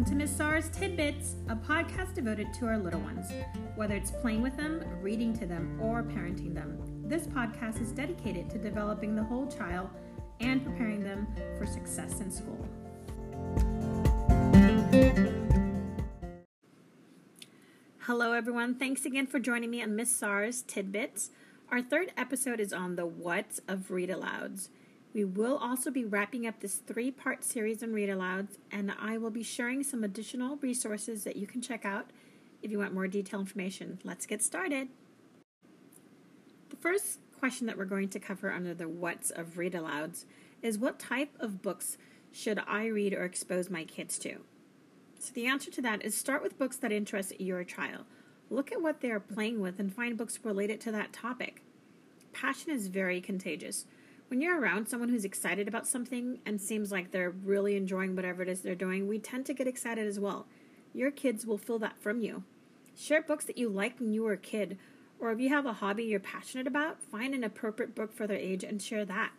Welcome 0.00 0.18
to 0.18 0.24
Miss 0.24 0.34
Sar's 0.34 0.70
Tidbits, 0.70 1.34
a 1.50 1.54
podcast 1.54 2.14
devoted 2.14 2.54
to 2.54 2.66
our 2.66 2.78
little 2.78 3.00
ones. 3.00 3.26
Whether 3.76 3.96
it's 3.96 4.10
playing 4.10 4.40
with 4.40 4.56
them, 4.56 4.82
reading 5.02 5.34
to 5.34 5.44
them, 5.44 5.78
or 5.78 6.02
parenting 6.02 6.54
them, 6.54 6.78
this 7.04 7.26
podcast 7.26 7.82
is 7.82 7.92
dedicated 7.92 8.48
to 8.48 8.56
developing 8.56 9.14
the 9.14 9.22
whole 9.22 9.46
child 9.46 9.90
and 10.40 10.64
preparing 10.64 11.04
them 11.04 11.26
for 11.58 11.66
success 11.66 12.22
in 12.22 12.30
school. 12.30 12.66
Hello, 17.98 18.32
everyone. 18.32 18.76
Thanks 18.76 19.04
again 19.04 19.26
for 19.26 19.38
joining 19.38 19.70
me 19.70 19.82
on 19.82 19.94
Miss 19.96 20.10
Sar's 20.16 20.62
Tidbits. 20.62 21.28
Our 21.70 21.82
third 21.82 22.10
episode 22.16 22.58
is 22.58 22.72
on 22.72 22.96
the 22.96 23.04
what 23.04 23.60
of 23.68 23.90
read 23.90 24.08
alouds. 24.08 24.70
We 25.12 25.24
will 25.24 25.56
also 25.56 25.90
be 25.90 26.04
wrapping 26.04 26.46
up 26.46 26.60
this 26.60 26.76
three 26.76 27.10
part 27.10 27.42
series 27.42 27.82
on 27.82 27.92
read 27.92 28.08
alouds, 28.08 28.58
and 28.70 28.92
I 29.00 29.18
will 29.18 29.30
be 29.30 29.42
sharing 29.42 29.82
some 29.82 30.04
additional 30.04 30.56
resources 30.56 31.24
that 31.24 31.36
you 31.36 31.46
can 31.46 31.60
check 31.60 31.84
out 31.84 32.10
if 32.62 32.70
you 32.70 32.78
want 32.78 32.94
more 32.94 33.08
detailed 33.08 33.42
information. 33.42 33.98
Let's 34.04 34.26
get 34.26 34.42
started. 34.42 34.88
The 36.68 36.76
first 36.76 37.18
question 37.38 37.66
that 37.66 37.76
we're 37.76 37.86
going 37.86 38.08
to 38.10 38.20
cover 38.20 38.52
under 38.52 38.72
the 38.72 38.88
what's 38.88 39.30
of 39.30 39.58
read 39.58 39.72
alouds 39.72 40.26
is 40.62 40.78
what 40.78 41.00
type 41.00 41.30
of 41.40 41.62
books 41.62 41.98
should 42.30 42.62
I 42.68 42.86
read 42.86 43.12
or 43.12 43.24
expose 43.24 43.68
my 43.68 43.84
kids 43.84 44.18
to? 44.20 44.36
So 45.18 45.32
the 45.34 45.46
answer 45.46 45.70
to 45.72 45.82
that 45.82 46.04
is 46.04 46.14
start 46.14 46.42
with 46.42 46.58
books 46.58 46.76
that 46.76 46.92
interest 46.92 47.40
your 47.40 47.64
child. 47.64 48.04
Look 48.48 48.70
at 48.70 48.80
what 48.82 49.00
they 49.00 49.10
are 49.10 49.20
playing 49.20 49.60
with 49.60 49.80
and 49.80 49.92
find 49.92 50.16
books 50.16 50.38
related 50.44 50.80
to 50.82 50.92
that 50.92 51.12
topic. 51.12 51.62
Passion 52.32 52.70
is 52.70 52.86
very 52.86 53.20
contagious 53.20 53.86
when 54.30 54.40
you're 54.40 54.60
around 54.60 54.86
someone 54.86 55.08
who's 55.08 55.24
excited 55.24 55.66
about 55.66 55.88
something 55.88 56.38
and 56.46 56.60
seems 56.60 56.92
like 56.92 57.10
they're 57.10 57.30
really 57.30 57.76
enjoying 57.76 58.14
whatever 58.14 58.42
it 58.42 58.48
is 58.48 58.60
they're 58.60 58.76
doing, 58.76 59.08
we 59.08 59.18
tend 59.18 59.44
to 59.44 59.52
get 59.52 59.66
excited 59.66 60.06
as 60.06 60.20
well. 60.20 60.46
Your 60.94 61.10
kids 61.10 61.44
will 61.44 61.58
feel 61.58 61.80
that 61.80 62.00
from 62.00 62.20
you. 62.20 62.44
Share 62.96 63.22
books 63.22 63.44
that 63.46 63.58
you 63.58 63.68
liked 63.68 63.98
when 63.98 64.12
you 64.12 64.22
were 64.22 64.34
a 64.34 64.38
kid, 64.38 64.78
or 65.18 65.32
if 65.32 65.40
you 65.40 65.48
have 65.48 65.66
a 65.66 65.72
hobby 65.72 66.04
you're 66.04 66.20
passionate 66.20 66.68
about, 66.68 67.02
find 67.02 67.34
an 67.34 67.42
appropriate 67.42 67.96
book 67.96 68.12
for 68.12 68.28
their 68.28 68.36
age 68.36 68.62
and 68.62 68.80
share 68.80 69.04
that. 69.04 69.32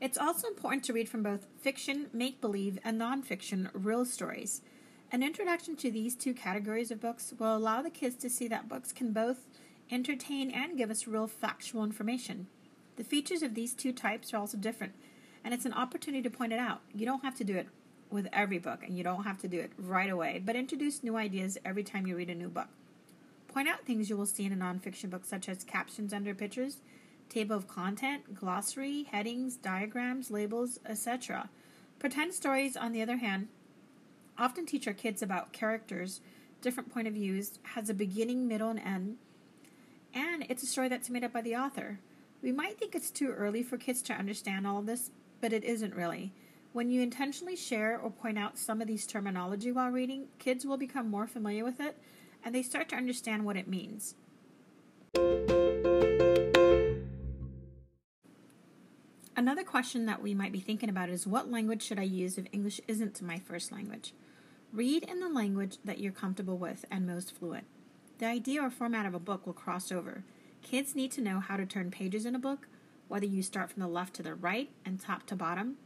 It's 0.00 0.16
also 0.16 0.46
important 0.46 0.84
to 0.84 0.92
read 0.92 1.08
from 1.08 1.24
both 1.24 1.48
fiction, 1.60 2.06
make 2.12 2.40
believe, 2.40 2.78
and 2.84 3.00
nonfiction 3.00 3.70
real 3.72 4.04
stories. 4.04 4.62
An 5.10 5.24
introduction 5.24 5.74
to 5.76 5.90
these 5.90 6.14
two 6.14 6.32
categories 6.32 6.92
of 6.92 7.00
books 7.00 7.34
will 7.40 7.56
allow 7.56 7.82
the 7.82 7.90
kids 7.90 8.14
to 8.18 8.30
see 8.30 8.46
that 8.46 8.68
books 8.68 8.92
can 8.92 9.12
both 9.12 9.48
entertain 9.90 10.52
and 10.52 10.78
give 10.78 10.92
us 10.92 11.08
real 11.08 11.26
factual 11.26 11.82
information. 11.82 12.46
The 12.98 13.04
features 13.04 13.44
of 13.44 13.54
these 13.54 13.74
two 13.74 13.92
types 13.92 14.34
are 14.34 14.38
also 14.38 14.58
different, 14.58 14.92
and 15.44 15.54
it's 15.54 15.64
an 15.64 15.72
opportunity 15.72 16.20
to 16.20 16.36
point 16.36 16.52
it 16.52 16.58
out. 16.58 16.80
You 16.92 17.06
don't 17.06 17.22
have 17.22 17.36
to 17.36 17.44
do 17.44 17.56
it 17.56 17.68
with 18.10 18.26
every 18.32 18.58
book, 18.58 18.82
and 18.82 18.98
you 18.98 19.04
don't 19.04 19.22
have 19.22 19.38
to 19.42 19.48
do 19.48 19.60
it 19.60 19.70
right 19.78 20.10
away, 20.10 20.42
but 20.44 20.56
introduce 20.56 21.04
new 21.04 21.16
ideas 21.16 21.56
every 21.64 21.84
time 21.84 22.08
you 22.08 22.16
read 22.16 22.28
a 22.28 22.34
new 22.34 22.48
book. 22.48 22.66
Point 23.46 23.68
out 23.68 23.84
things 23.84 24.10
you 24.10 24.16
will 24.16 24.26
see 24.26 24.46
in 24.46 24.52
a 24.52 24.56
nonfiction 24.56 25.10
book, 25.10 25.24
such 25.24 25.48
as 25.48 25.62
captions 25.62 26.12
under 26.12 26.34
pictures, 26.34 26.78
table 27.28 27.54
of 27.54 27.68
content, 27.68 28.34
glossary, 28.34 29.04
headings, 29.04 29.54
diagrams, 29.54 30.32
labels, 30.32 30.80
etc. 30.84 31.50
Pretend 32.00 32.34
stories, 32.34 32.76
on 32.76 32.90
the 32.90 33.02
other 33.02 33.18
hand, 33.18 33.46
often 34.36 34.66
teach 34.66 34.88
our 34.88 34.92
kids 34.92 35.22
about 35.22 35.52
characters, 35.52 36.20
different 36.62 36.92
point 36.92 37.06
of 37.06 37.14
views, 37.14 37.60
has 37.74 37.88
a 37.88 37.94
beginning, 37.94 38.48
middle, 38.48 38.70
and 38.70 38.80
end, 38.80 39.18
and 40.12 40.44
it's 40.48 40.64
a 40.64 40.66
story 40.66 40.88
that's 40.88 41.08
made 41.08 41.22
up 41.22 41.32
by 41.32 41.42
the 41.42 41.54
author. 41.54 42.00
We 42.40 42.52
might 42.52 42.78
think 42.78 42.94
it's 42.94 43.10
too 43.10 43.30
early 43.30 43.62
for 43.62 43.76
kids 43.76 44.00
to 44.02 44.12
understand 44.12 44.66
all 44.66 44.78
of 44.78 44.86
this, 44.86 45.10
but 45.40 45.52
it 45.52 45.64
isn't 45.64 45.94
really. 45.94 46.32
When 46.72 46.90
you 46.90 47.02
intentionally 47.02 47.56
share 47.56 47.98
or 47.98 48.10
point 48.10 48.38
out 48.38 48.58
some 48.58 48.80
of 48.80 48.86
these 48.86 49.06
terminology 49.06 49.72
while 49.72 49.90
reading, 49.90 50.28
kids 50.38 50.64
will 50.64 50.76
become 50.76 51.10
more 51.10 51.26
familiar 51.26 51.64
with 51.64 51.80
it 51.80 51.96
and 52.44 52.54
they 52.54 52.62
start 52.62 52.88
to 52.90 52.96
understand 52.96 53.44
what 53.44 53.56
it 53.56 53.66
means. 53.66 54.14
Another 59.36 59.64
question 59.64 60.06
that 60.06 60.22
we 60.22 60.34
might 60.34 60.52
be 60.52 60.60
thinking 60.60 60.88
about 60.88 61.08
is 61.08 61.26
what 61.26 61.50
language 61.50 61.82
should 61.82 61.98
I 61.98 62.02
use 62.02 62.38
if 62.38 62.46
English 62.52 62.80
isn't 62.86 63.20
my 63.22 63.38
first 63.38 63.72
language? 63.72 64.12
Read 64.72 65.02
in 65.04 65.20
the 65.20 65.28
language 65.28 65.78
that 65.84 65.98
you're 65.98 66.12
comfortable 66.12 66.58
with 66.58 66.84
and 66.90 67.06
most 67.06 67.34
fluent. 67.34 67.66
The 68.18 68.26
idea 68.26 68.62
or 68.62 68.70
format 68.70 69.06
of 69.06 69.14
a 69.14 69.20
book 69.20 69.46
will 69.46 69.54
cross 69.54 69.90
over. 69.90 70.22
Kids 70.68 70.94
need 70.94 71.10
to 71.12 71.22
know 71.22 71.40
how 71.40 71.56
to 71.56 71.64
turn 71.64 71.90
pages 71.90 72.26
in 72.26 72.34
a 72.34 72.38
book, 72.38 72.68
whether 73.08 73.24
you 73.24 73.42
start 73.42 73.70
from 73.70 73.80
the 73.80 73.88
left 73.88 74.12
to 74.12 74.22
the 74.22 74.34
right 74.34 74.68
and 74.84 75.00
top 75.00 75.24
to 75.24 75.34
bottom, 75.34 75.76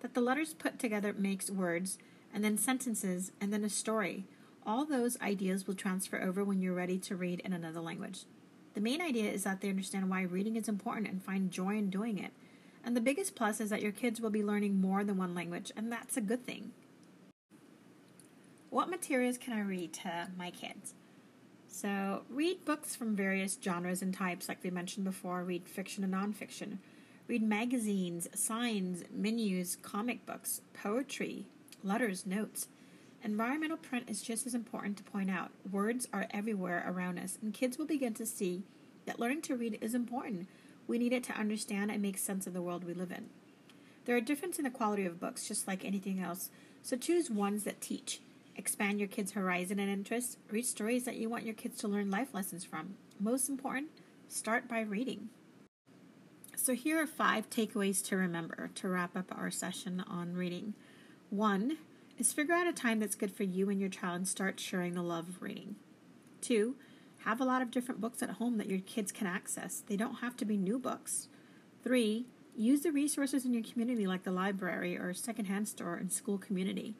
that 0.00 0.14
the 0.14 0.22
letters 0.22 0.54
put 0.54 0.78
together 0.78 1.12
makes 1.12 1.50
words, 1.50 1.98
and 2.32 2.42
then 2.42 2.56
sentences, 2.56 3.32
and 3.38 3.52
then 3.52 3.64
a 3.64 3.68
story. 3.68 4.24
All 4.64 4.86
those 4.86 5.20
ideas 5.20 5.66
will 5.66 5.74
transfer 5.74 6.18
over 6.18 6.42
when 6.42 6.62
you're 6.62 6.72
ready 6.72 6.98
to 7.00 7.16
read 7.16 7.40
in 7.40 7.52
another 7.52 7.80
language. 7.80 8.24
The 8.72 8.80
main 8.80 9.02
idea 9.02 9.30
is 9.30 9.44
that 9.44 9.60
they 9.60 9.68
understand 9.68 10.08
why 10.08 10.22
reading 10.22 10.56
is 10.56 10.70
important 10.70 11.08
and 11.08 11.22
find 11.22 11.50
joy 11.50 11.76
in 11.76 11.90
doing 11.90 12.18
it. 12.18 12.32
And 12.82 12.96
the 12.96 13.02
biggest 13.02 13.34
plus 13.34 13.60
is 13.60 13.68
that 13.68 13.82
your 13.82 13.92
kids 13.92 14.22
will 14.22 14.30
be 14.30 14.42
learning 14.42 14.80
more 14.80 15.04
than 15.04 15.18
one 15.18 15.34
language, 15.34 15.70
and 15.76 15.92
that's 15.92 16.16
a 16.16 16.22
good 16.22 16.46
thing. 16.46 16.70
What 18.70 18.88
materials 18.88 19.36
can 19.36 19.52
I 19.52 19.60
read 19.60 19.92
to 19.94 20.28
my 20.38 20.50
kids? 20.50 20.94
So, 21.72 22.22
read 22.28 22.64
books 22.64 22.96
from 22.96 23.14
various 23.14 23.56
genres 23.62 24.02
and 24.02 24.12
types, 24.12 24.48
like 24.48 24.62
we 24.62 24.70
mentioned 24.70 25.04
before. 25.04 25.44
Read 25.44 25.68
fiction 25.68 26.02
and 26.02 26.12
nonfiction. 26.12 26.78
Read 27.28 27.42
magazines, 27.42 28.28
signs, 28.34 29.04
menus, 29.14 29.76
comic 29.76 30.26
books, 30.26 30.62
poetry, 30.74 31.46
letters, 31.84 32.26
notes. 32.26 32.66
Environmental 33.22 33.76
print 33.76 34.10
is 34.10 34.20
just 34.20 34.48
as 34.48 34.54
important 34.54 34.96
to 34.96 35.04
point 35.04 35.30
out. 35.30 35.52
Words 35.70 36.08
are 36.12 36.26
everywhere 36.32 36.84
around 36.86 37.18
us, 37.18 37.38
and 37.40 37.54
kids 37.54 37.78
will 37.78 37.86
begin 37.86 38.14
to 38.14 38.26
see 38.26 38.64
that 39.06 39.20
learning 39.20 39.42
to 39.42 39.56
read 39.56 39.78
is 39.80 39.94
important. 39.94 40.48
We 40.88 40.98
need 40.98 41.12
it 41.12 41.22
to 41.24 41.38
understand 41.38 41.92
and 41.92 42.02
make 42.02 42.18
sense 42.18 42.48
of 42.48 42.52
the 42.52 42.62
world 42.62 42.82
we 42.82 42.94
live 42.94 43.12
in. 43.12 43.30
There 44.06 44.16
are 44.16 44.20
differences 44.20 44.58
in 44.58 44.64
the 44.64 44.70
quality 44.70 45.06
of 45.06 45.20
books, 45.20 45.46
just 45.46 45.68
like 45.68 45.84
anything 45.84 46.18
else, 46.20 46.50
so 46.82 46.96
choose 46.96 47.30
ones 47.30 47.62
that 47.62 47.80
teach. 47.80 48.20
Expand 48.60 48.98
your 48.98 49.08
kids' 49.08 49.32
horizon 49.32 49.78
and 49.78 49.90
interests. 49.90 50.36
Read 50.50 50.66
stories 50.66 51.04
that 51.04 51.16
you 51.16 51.30
want 51.30 51.46
your 51.46 51.54
kids 51.54 51.78
to 51.78 51.88
learn 51.88 52.10
life 52.10 52.34
lessons 52.34 52.62
from. 52.62 52.92
Most 53.18 53.48
important, 53.48 53.88
start 54.28 54.68
by 54.68 54.80
reading. 54.80 55.30
So, 56.56 56.74
here 56.74 57.00
are 57.00 57.06
five 57.06 57.48
takeaways 57.48 58.04
to 58.08 58.18
remember 58.18 58.68
to 58.74 58.88
wrap 58.88 59.16
up 59.16 59.32
our 59.34 59.50
session 59.50 60.04
on 60.06 60.34
reading. 60.34 60.74
One 61.30 61.78
is 62.18 62.34
figure 62.34 62.52
out 62.52 62.66
a 62.66 62.74
time 62.74 63.00
that's 63.00 63.14
good 63.14 63.32
for 63.32 63.44
you 63.44 63.70
and 63.70 63.80
your 63.80 63.88
child 63.88 64.16
and 64.16 64.28
start 64.28 64.60
sharing 64.60 64.92
the 64.92 65.00
love 65.00 65.26
of 65.30 65.40
reading. 65.40 65.76
Two, 66.42 66.76
have 67.24 67.40
a 67.40 67.46
lot 67.46 67.62
of 67.62 67.70
different 67.70 68.02
books 68.02 68.22
at 68.22 68.28
home 68.32 68.58
that 68.58 68.68
your 68.68 68.80
kids 68.80 69.10
can 69.10 69.26
access. 69.26 69.82
They 69.86 69.96
don't 69.96 70.16
have 70.16 70.36
to 70.36 70.44
be 70.44 70.58
new 70.58 70.78
books. 70.78 71.28
Three, 71.82 72.26
use 72.54 72.82
the 72.82 72.92
resources 72.92 73.46
in 73.46 73.54
your 73.54 73.64
community 73.64 74.06
like 74.06 74.24
the 74.24 74.30
library 74.30 74.98
or 74.98 75.14
secondhand 75.14 75.66
store 75.66 75.94
and 75.94 76.12
school 76.12 76.36
community. 76.36 76.94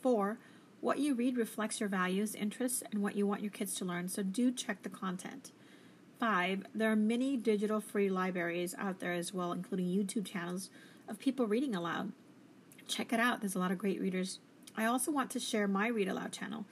Four, 0.00 0.38
what 0.84 0.98
you 0.98 1.14
read 1.14 1.38
reflects 1.38 1.80
your 1.80 1.88
values, 1.88 2.34
interests, 2.34 2.82
and 2.92 3.02
what 3.02 3.16
you 3.16 3.26
want 3.26 3.40
your 3.40 3.50
kids 3.50 3.74
to 3.74 3.86
learn, 3.86 4.06
so 4.06 4.22
do 4.22 4.52
check 4.52 4.82
the 4.82 4.90
content. 4.90 5.50
Five, 6.20 6.66
there 6.74 6.92
are 6.92 6.96
many 6.96 7.38
digital 7.38 7.80
free 7.80 8.10
libraries 8.10 8.74
out 8.76 9.00
there 9.00 9.14
as 9.14 9.32
well, 9.32 9.50
including 9.50 9.86
YouTube 9.86 10.26
channels 10.26 10.68
of 11.08 11.18
people 11.18 11.46
reading 11.46 11.74
aloud. 11.74 12.12
Check 12.86 13.14
it 13.14 13.18
out, 13.18 13.40
there's 13.40 13.54
a 13.54 13.58
lot 13.58 13.70
of 13.70 13.78
great 13.78 13.98
readers. 13.98 14.40
I 14.76 14.84
also 14.84 15.10
want 15.10 15.30
to 15.30 15.40
share 15.40 15.66
my 15.66 15.88
Read 15.88 16.06
Aloud 16.06 16.32
channel. 16.32 16.66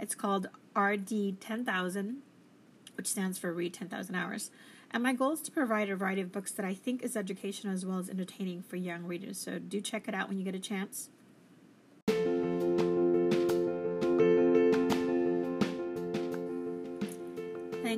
It's 0.00 0.14
called 0.14 0.48
RD10000, 0.74 2.16
which 2.94 3.06
stands 3.06 3.38
for 3.38 3.52
Read 3.52 3.74
10,000 3.74 4.14
Hours. 4.14 4.50
And 4.90 5.02
my 5.02 5.12
goal 5.12 5.32
is 5.32 5.42
to 5.42 5.50
provide 5.50 5.90
a 5.90 5.96
variety 5.96 6.22
of 6.22 6.32
books 6.32 6.52
that 6.52 6.64
I 6.64 6.72
think 6.72 7.02
is 7.02 7.18
educational 7.18 7.74
as 7.74 7.84
well 7.84 7.98
as 7.98 8.08
entertaining 8.08 8.62
for 8.62 8.76
young 8.76 9.04
readers. 9.04 9.36
So 9.36 9.58
do 9.58 9.82
check 9.82 10.08
it 10.08 10.14
out 10.14 10.30
when 10.30 10.38
you 10.38 10.44
get 10.46 10.54
a 10.54 10.58
chance. 10.58 11.10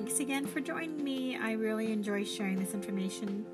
Thanks 0.00 0.20
again 0.20 0.47
for 0.47 0.61
joining 0.61 1.05
me. 1.05 1.37
I 1.37 1.52
really 1.52 1.93
enjoy 1.93 2.25
sharing 2.25 2.58
this 2.58 2.73
information. 2.73 3.44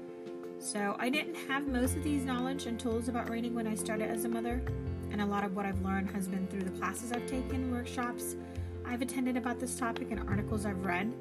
So, 0.60 0.94
I 0.96 1.08
didn't 1.08 1.34
have 1.34 1.66
most 1.66 1.96
of 1.96 2.04
these 2.04 2.24
knowledge 2.24 2.66
and 2.66 2.78
tools 2.78 3.08
about 3.08 3.28
reading 3.28 3.52
when 3.52 3.66
I 3.66 3.74
started 3.74 4.08
as 4.08 4.24
a 4.26 4.28
mother, 4.28 4.62
and 5.10 5.20
a 5.20 5.26
lot 5.26 5.42
of 5.42 5.56
what 5.56 5.66
I've 5.66 5.82
learned 5.82 6.08
has 6.12 6.28
been 6.28 6.46
through 6.46 6.62
the 6.62 6.78
classes 6.78 7.10
I've 7.10 7.26
taken, 7.26 7.72
workshops 7.72 8.36
I've 8.84 9.02
attended 9.02 9.36
about 9.36 9.58
this 9.58 9.76
topic, 9.76 10.12
and 10.12 10.20
articles 10.28 10.64
I've 10.64 10.86
read. 10.86 11.12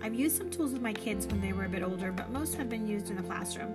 I've 0.00 0.14
used 0.14 0.38
some 0.38 0.48
tools 0.48 0.72
with 0.72 0.80
my 0.80 0.92
kids 0.92 1.26
when 1.26 1.40
they 1.40 1.52
were 1.52 1.64
a 1.64 1.68
bit 1.68 1.82
older, 1.82 2.12
but 2.12 2.30
most 2.30 2.54
have 2.54 2.70
been 2.70 2.86
used 2.86 3.10
in 3.10 3.16
the 3.16 3.24
classroom. 3.24 3.74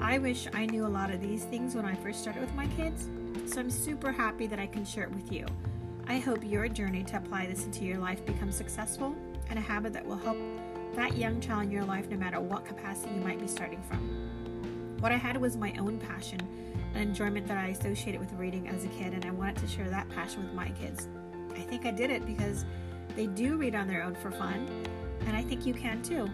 I 0.00 0.16
wish 0.16 0.48
I 0.54 0.64
knew 0.64 0.86
a 0.86 0.88
lot 0.88 1.10
of 1.10 1.20
these 1.20 1.44
things 1.44 1.74
when 1.74 1.84
I 1.84 1.94
first 1.96 2.22
started 2.22 2.40
with 2.40 2.54
my 2.54 2.68
kids, 2.68 3.10
so 3.44 3.60
I'm 3.60 3.70
super 3.70 4.10
happy 4.10 4.46
that 4.46 4.58
I 4.58 4.66
can 4.66 4.86
share 4.86 5.04
it 5.04 5.12
with 5.12 5.30
you. 5.30 5.44
I 6.08 6.20
hope 6.20 6.42
your 6.42 6.68
journey 6.68 7.04
to 7.04 7.18
apply 7.18 7.48
this 7.48 7.66
into 7.66 7.84
your 7.84 7.98
life 7.98 8.24
becomes 8.24 8.56
successful 8.56 9.14
and 9.50 9.58
a 9.58 9.62
habit 9.62 9.92
that 9.92 10.04
will 10.04 10.16
help 10.16 10.36
that 10.94 11.16
young 11.16 11.40
child 11.40 11.64
in 11.64 11.70
your 11.70 11.84
life 11.84 12.08
no 12.08 12.16
matter 12.16 12.40
what 12.40 12.64
capacity 12.64 13.14
you 13.14 13.20
might 13.20 13.40
be 13.40 13.46
starting 13.46 13.82
from. 13.82 14.98
What 15.00 15.12
I 15.12 15.16
had 15.16 15.36
was 15.36 15.56
my 15.56 15.74
own 15.78 15.98
passion, 15.98 16.40
an 16.94 17.00
enjoyment 17.00 17.46
that 17.48 17.58
I 17.58 17.68
associated 17.68 18.20
with 18.20 18.32
reading 18.34 18.68
as 18.68 18.84
a 18.84 18.88
kid, 18.88 19.14
and 19.14 19.24
I 19.24 19.30
wanted 19.30 19.56
to 19.56 19.66
share 19.66 19.88
that 19.90 20.08
passion 20.10 20.44
with 20.44 20.52
my 20.52 20.68
kids. 20.70 21.08
I 21.56 21.60
think 21.60 21.86
I 21.86 21.90
did 21.90 22.10
it 22.10 22.24
because 22.26 22.64
they 23.16 23.26
do 23.26 23.56
read 23.56 23.74
on 23.74 23.88
their 23.88 24.02
own 24.02 24.14
for 24.14 24.30
fun, 24.30 24.68
and 25.26 25.36
I 25.36 25.42
think 25.42 25.66
you 25.66 25.74
can 25.74 26.02
too. 26.02 26.28